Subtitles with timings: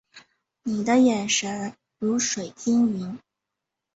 [0.63, 3.19] 你的眼神如水晶莹